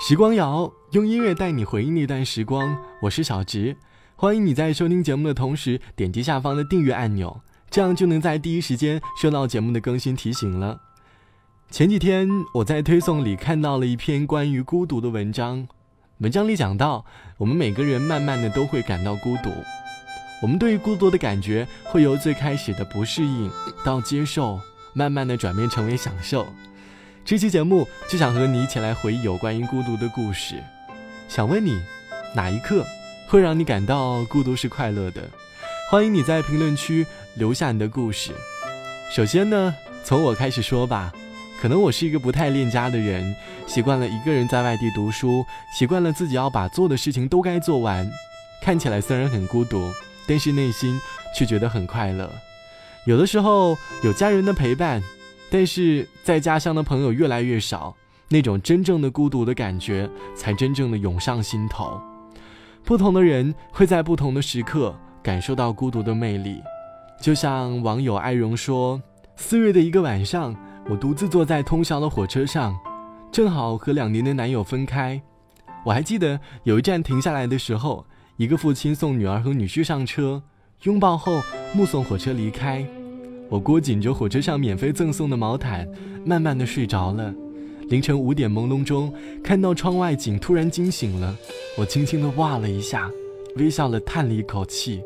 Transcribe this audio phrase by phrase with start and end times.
[0.00, 3.76] 时光谣用音乐带你回忆那段时光，我是小直，
[4.14, 10.80] 欢迎你在收听节目的同时点击下方的订阅按钮，这样就能在第一时间收到节目的更新提醒了。
[11.68, 15.66] 前几天我在推送里看到了一篇关于孤独的文章，
[16.18, 17.04] 文章里讲到，
[17.36, 19.50] 我们每个人慢慢的都会感到孤独，
[20.40, 23.50] 我们对于孤独的感觉会由最开始的不适应
[23.84, 24.60] 到接受，
[24.94, 26.46] 慢慢的转变成为享受。
[27.28, 30.64] 这期节目就想和你一起来回忆有关于孤独的故事，
[31.28, 31.78] 想问你，
[32.34, 32.82] 哪一刻
[33.26, 35.28] 会让你感到孤独是快乐的？
[35.90, 38.30] 欢迎你在评论区留下你的故事。
[39.14, 41.12] 首先呢，从我开始说吧，
[41.60, 45.44] 可能我是一个不太恋家的人，习惯了一个人在外地读书，
[45.78, 48.10] 习惯了自己要把做的事情都该做完，
[48.62, 49.92] 看起来虽然很孤独，
[50.26, 50.98] 但是内心
[51.36, 52.32] 却觉得很快乐。
[53.04, 55.02] 有的时候有家人的陪伴。
[55.50, 57.96] 但是在家乡的朋友越来越少，
[58.28, 62.00] 那种真正的孤独的感觉才真正的涌上心头。
[62.84, 66.60] 不同的人会在不同的时刻感受到孤独的魅力。
[67.20, 69.02] 就像网友艾荣说
[69.36, 70.54] ：“四月的一个晚上，
[70.88, 72.78] 我独自坐在通宵的火车上，
[73.32, 75.20] 正好和两年的男友分开。
[75.84, 80.42] 我还记得有一站停下来的时候，一个父亲送女儿和女婿上车，
[80.82, 81.40] 拥抱后
[81.74, 82.86] 目送火车离开。”
[83.48, 85.88] 我裹紧着火车上免费赠送的毛毯，
[86.24, 87.34] 慢慢的睡着了。
[87.88, 91.34] 凌晨五点朦胧中，看到窗外景，突然惊醒了。
[91.78, 93.10] 我轻轻的哇了一下，
[93.56, 95.00] 微笑了，叹了一口气。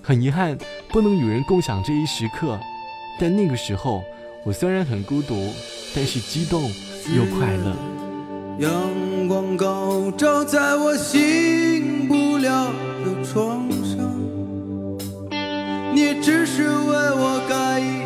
[0.00, 0.56] 很遗憾，
[0.90, 2.58] 不能与人共享这一时刻。
[3.18, 4.04] 但那个时候，
[4.44, 5.34] 我虽然很孤独，
[5.94, 6.62] 但是激动
[7.16, 7.76] 又快乐。
[8.58, 12.72] 阳光高照在我醒不了
[13.04, 13.61] 的窗，
[16.02, 18.01] 你只是为我盖一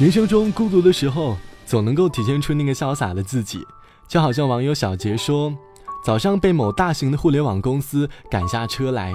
[0.00, 1.36] 人生中孤独的时候，
[1.66, 3.62] 总能够体现出那个潇洒的自己。
[4.08, 5.54] 就好像网友小杰说，
[6.02, 9.12] 早上被某大型的互联网公司赶下车来，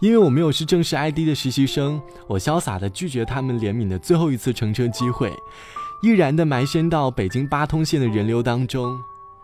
[0.00, 5.32] 因为我没有是正式 ID 的实习生，我潇洒的拒绝他们怜悯的最后一次乘车机会，
[6.02, 8.98] 毅然的埋身到北京八通线的人流当中。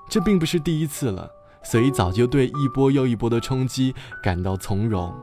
[0.09, 1.31] 这并不是第一次了，
[1.63, 5.15] 所以早就对一波又一波的冲击感到从容。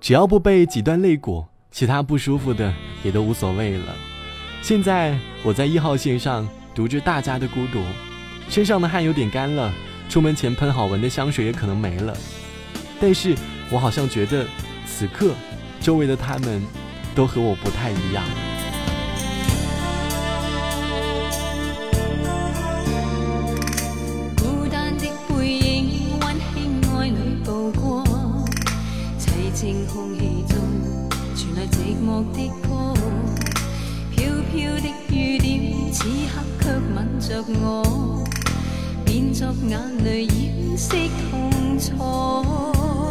[0.00, 2.72] 只要不被挤断肋骨，其他不舒服的
[3.02, 4.11] 也都无所谓了。
[4.62, 7.82] 现在我在一号线上读着大家的孤独。
[8.48, 9.72] 身上的汗有点干了，
[10.08, 12.16] 出门前喷好闻的香水也可能没了，
[13.00, 13.34] 但是
[13.70, 14.46] 我好像觉得，
[14.86, 15.34] 此刻，
[15.80, 16.62] 周围的他们，
[17.12, 18.22] 都和我不太一样。
[31.70, 32.50] 寂寞的
[34.52, 38.22] 飘的雨点，此刻却吻着我。
[39.02, 40.90] 变作眼泪掩饰
[41.30, 43.01] 痛楚。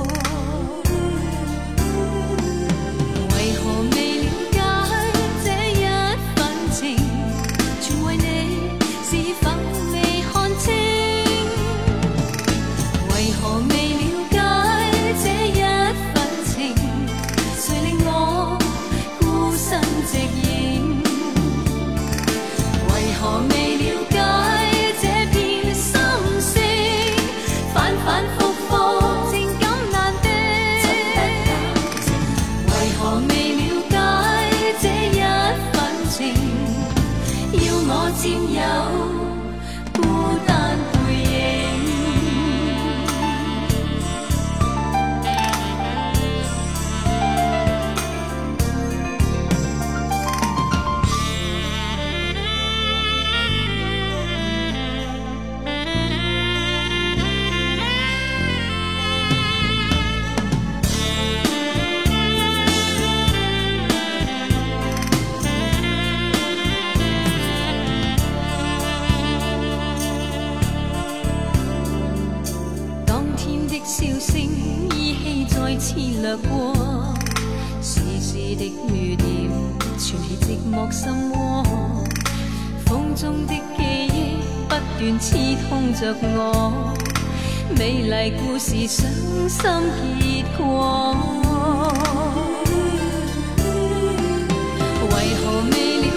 [73.91, 74.39] 笑声
[74.95, 76.73] 依稀再次掠过，
[77.81, 79.27] 丝丝的雨点
[79.75, 81.61] 串起寂寞心窝，
[82.85, 84.37] 风中的记忆
[84.69, 85.35] 不断刺
[85.67, 86.93] 痛着我，
[87.77, 89.11] 美丽故事伤
[89.49, 89.59] 心
[90.21, 91.13] 结果，
[95.01, 96.07] 为何未了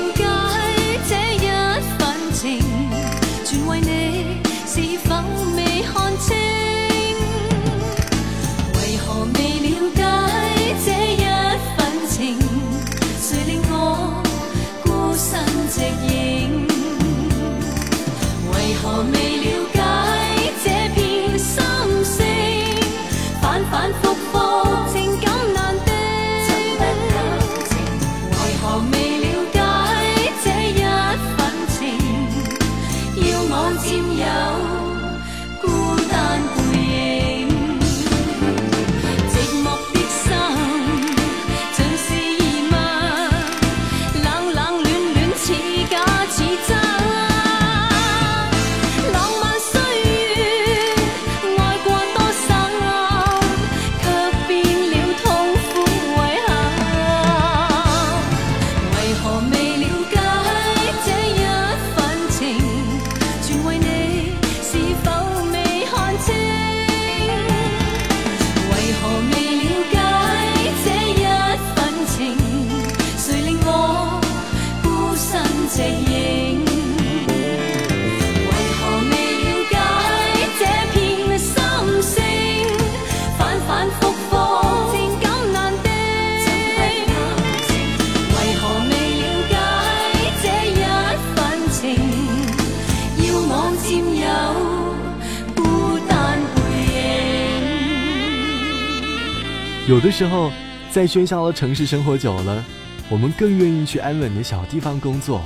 [99.87, 100.51] 有的时候，
[100.91, 102.65] 在喧嚣的城市生活久了，
[103.11, 105.43] 我们更愿意去安稳的小地方工作。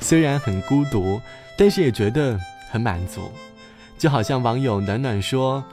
[0.00, 1.18] 虽然很孤独，
[1.56, 2.38] 但是也觉得
[2.70, 3.32] 很满足。
[3.96, 5.64] 就好像网友暖暖说：“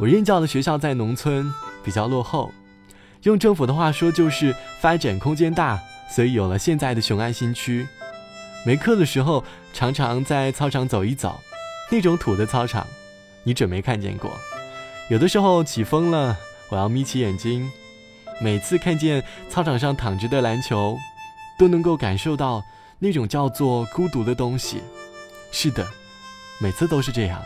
[0.00, 1.48] 我任教的学校在农村，
[1.84, 2.52] 比较落后，
[3.22, 5.78] 用政府的话说就是发展空间大，
[6.10, 7.86] 所以有了现在的雄安新区。
[8.66, 11.38] 没课的时候，常常在操场走一走，
[11.88, 12.84] 那种土的操场，
[13.44, 14.28] 你准没看见过。
[15.08, 16.36] 有的时候起风了。”
[16.70, 17.70] 我要眯起眼睛，
[18.40, 20.96] 每次看见操场上躺着的篮球，
[21.58, 22.62] 都能够感受到
[22.98, 24.82] 那种叫做孤独的东西。
[25.50, 25.86] 是的，
[26.60, 27.42] 每次都是这样，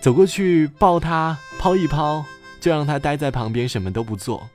[0.00, 2.24] 走过去抱他，抛一抛，
[2.60, 4.48] 就让他待在旁边，什么都不做。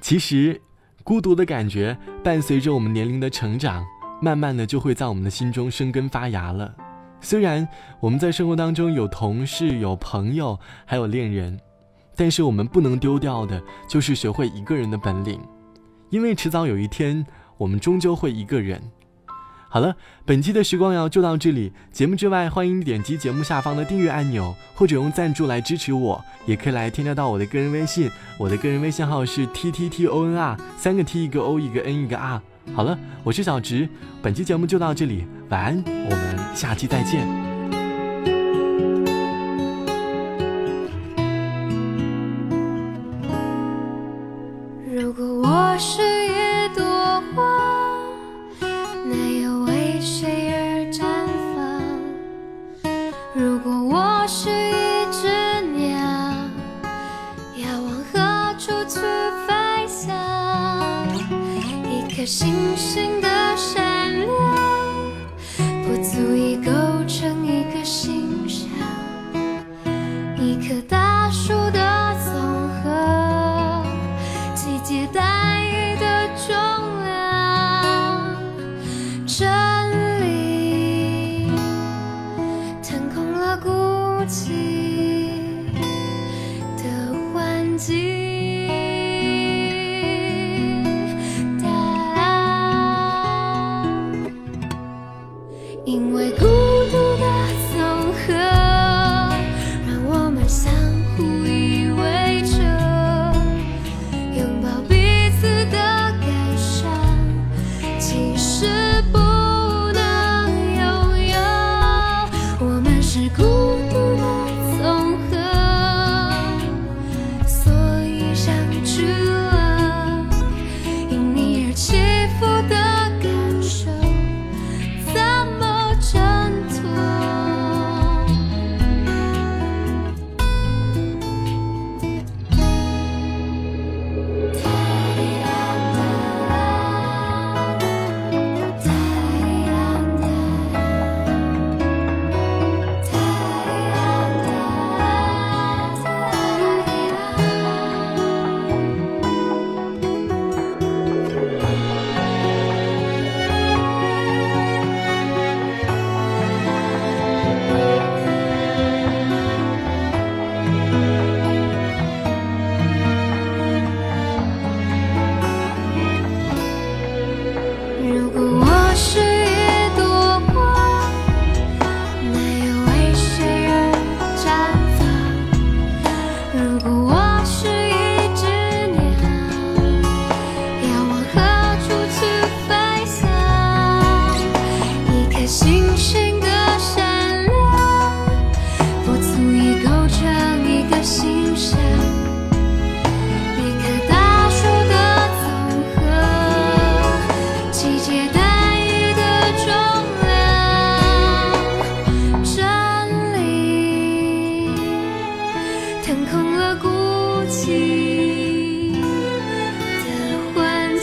[0.00, 0.60] 其实，
[1.04, 3.84] 孤独的感觉伴随着我们年龄的成长，
[4.22, 6.74] 慢慢的就会在我们的心中生根发芽了。
[7.20, 7.66] 虽然
[8.00, 11.58] 我们在生活当中有同事、有朋友，还有恋人，
[12.16, 15.40] 但是我们不能丢掉的就是学会一个人的本领，
[16.10, 17.24] 因为迟早有一天，
[17.58, 18.82] 我们终究会一个人。
[19.68, 19.94] 好了，
[20.24, 21.72] 本期的时光谣就到这里。
[21.92, 28.10] 节目之外，欢迎点击节目下方的订阅按钮，或者用赞助来支持我，也可以来添加到我的个人微信。
[28.38, 32.40] 我的个人微信号是 t t t o n r，三个 t 一个 o 一个 n 一个 r。
[32.74, 33.86] 好了，我是小直，
[34.22, 37.45] 本期节目就到这里，晚安，我们下期再见。
[45.56, 46.15] 我是
[84.26, 84.65] 起。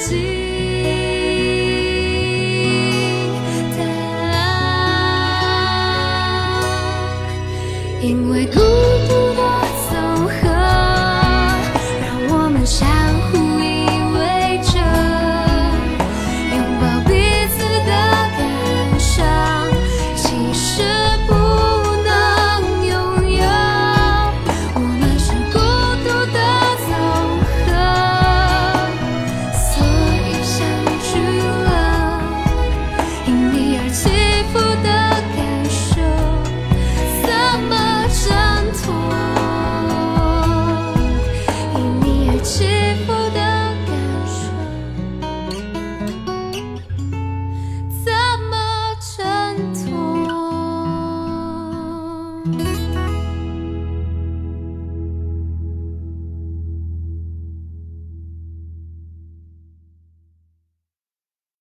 [0.03, 0.42] see